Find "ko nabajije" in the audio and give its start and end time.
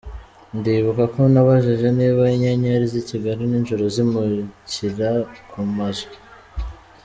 1.13-1.87